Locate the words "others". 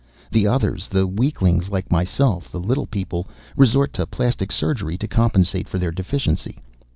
0.47-0.87